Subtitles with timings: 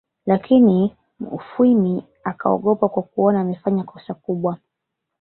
[0.25, 4.57] Lakini Mufwimi akaogopa kwa kuona amefanya kosa kubwa